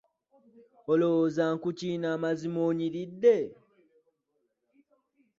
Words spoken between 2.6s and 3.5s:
onyiridde?